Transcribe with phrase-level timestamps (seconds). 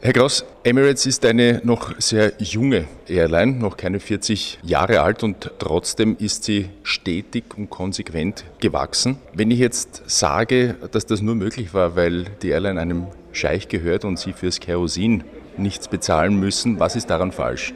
[0.00, 5.50] Herr Gross, Emirates ist eine noch sehr junge Airline, noch keine 40 Jahre alt und
[5.58, 9.18] trotzdem ist sie stetig und konsequent gewachsen.
[9.34, 14.04] Wenn ich jetzt sage, dass das nur möglich war, weil die Airline einem Scheich gehört
[14.04, 15.24] und Sie fürs Kerosin
[15.56, 17.74] nichts bezahlen müssen, was ist daran falsch?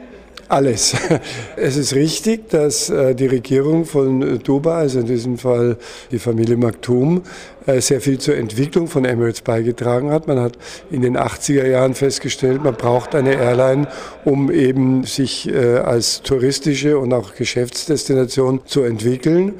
[0.53, 0.95] Alles.
[1.55, 5.77] Es ist richtig, dass äh, die Regierung von Dubai, also in diesem Fall
[6.11, 7.23] die Familie Maktoum,
[7.65, 10.27] äh, sehr viel zur Entwicklung von Emirates beigetragen hat.
[10.27, 10.59] Man hat
[10.91, 13.87] in den 80er Jahren festgestellt, man braucht eine Airline,
[14.25, 19.55] um eben sich äh, als touristische und auch Geschäftsdestination zu entwickeln.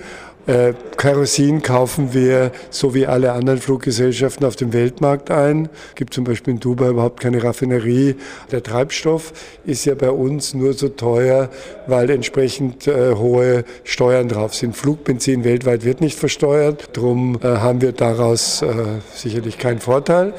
[0.45, 5.69] Äh, Kerosin kaufen wir so wie alle anderen Fluggesellschaften auf dem Weltmarkt ein.
[5.89, 8.15] Es gibt zum Beispiel in Dubai überhaupt keine Raffinerie.
[8.51, 9.31] Der Treibstoff
[9.65, 11.49] ist ja bei uns nur so teuer,
[11.87, 14.75] weil entsprechend äh, hohe Steuern drauf sind.
[14.75, 16.89] Flugbenzin weltweit wird nicht versteuert.
[16.93, 18.73] Darum äh, haben wir daraus äh,
[19.13, 20.33] sicherlich keinen Vorteil.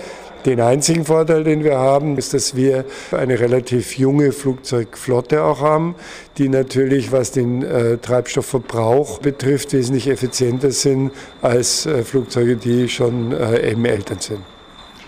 [0.45, 5.95] Den einzigen Vorteil, den wir haben, ist, dass wir eine relativ junge Flugzeugflotte auch haben,
[6.36, 13.33] die natürlich, was den äh, Treibstoffverbrauch betrifft, wesentlich effizienter sind als äh, Flugzeuge, die schon
[13.33, 14.41] äh, eben älter sind.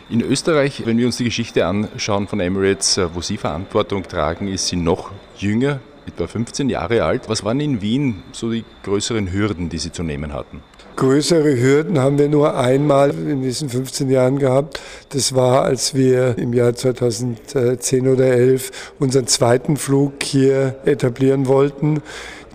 [0.09, 4.49] In Österreich, wenn wir uns die Geschichte anschauen von Emirates, äh, wo Sie Verantwortung tragen,
[4.49, 7.29] ist sie noch jünger, etwa 15 Jahre alt.
[7.29, 10.63] Was waren in Wien so die größeren Hürden, die Sie zu nehmen hatten?
[10.97, 14.81] Größere Hürden haben wir nur einmal in diesen 15 Jahren gehabt.
[15.11, 22.01] Das war, als wir im Jahr 2010 oder 11 unseren zweiten Flug hier etablieren wollten.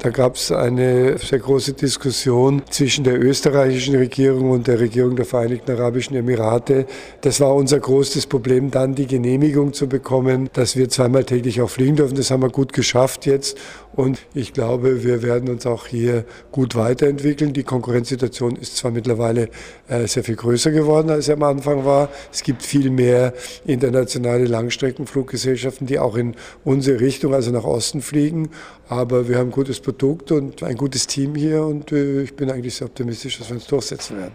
[0.01, 5.25] Da gab es eine sehr große Diskussion zwischen der österreichischen Regierung und der Regierung der
[5.25, 6.87] Vereinigten Arabischen Emirate.
[7.21, 11.69] Das war unser größtes Problem, dann die Genehmigung zu bekommen, dass wir zweimal täglich auch
[11.69, 12.15] fliegen dürfen.
[12.15, 13.59] Das haben wir gut geschafft jetzt.
[13.93, 17.53] Und ich glaube, wir werden uns auch hier gut weiterentwickeln.
[17.53, 19.49] Die Konkurrenzsituation ist zwar mittlerweile
[19.87, 22.09] äh, sehr viel größer geworden, als sie am Anfang war.
[22.31, 23.33] Es gibt viel mehr
[23.65, 28.49] internationale Langstreckenfluggesellschaften, die auch in unsere Richtung, also nach Osten fliegen.
[28.87, 32.49] Aber wir haben ein gutes Produkt und ein gutes Team hier und äh, ich bin
[32.49, 34.33] eigentlich sehr optimistisch, dass wir uns durchsetzen werden.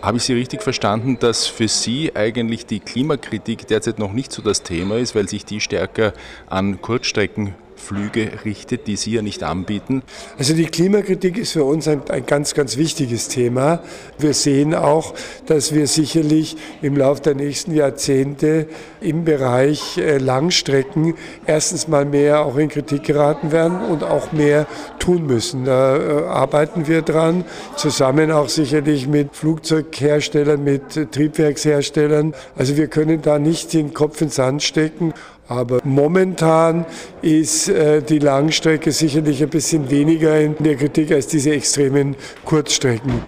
[0.00, 4.40] Habe ich Sie richtig verstanden, dass für Sie eigentlich die Klimakritik derzeit noch nicht so
[4.40, 6.14] das Thema ist, weil sich die stärker
[6.46, 10.02] an Kurzstrecken Flüge richtet, die Sie ja nicht anbieten?
[10.38, 13.82] Also die Klimakritik ist für uns ein, ein, ganz, ganz wichtiges Thema.
[14.18, 15.14] Wir sehen auch,
[15.46, 18.66] dass wir sicherlich im Laufe der nächsten Jahrzehnte
[19.00, 21.14] im Bereich äh, Langstrecken
[21.46, 24.66] erstens mal mehr auch in Kritik geraten werden und auch mehr
[24.98, 25.64] tun müssen.
[25.64, 27.44] Da äh, arbeiten wir dran,
[27.76, 32.34] zusammen auch sicherlich mit Flugzeugherstellern, mit Triebwerksherstellern.
[32.56, 35.14] Also wir können da nicht den Kopf ins Sand stecken
[35.50, 36.86] aber momentan
[37.22, 37.68] ist
[38.02, 43.24] die Langstrecke sicherlich ein bisschen weniger in der Kritik als diese extremen Kurzstrecken.